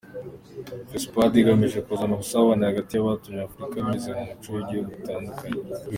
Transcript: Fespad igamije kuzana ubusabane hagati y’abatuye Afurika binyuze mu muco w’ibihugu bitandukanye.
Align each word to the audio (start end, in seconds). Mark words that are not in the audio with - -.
Fespad 0.89 1.33
igamije 1.41 1.79
kuzana 1.85 2.13
ubusabane 2.15 2.63
hagati 2.69 2.91
y’abatuye 2.93 3.39
Afurika 3.47 3.73
binyuze 3.83 4.09
mu 4.17 4.23
muco 4.29 4.47
w’ibihugu 4.53 4.89
bitandukanye. 4.97 5.59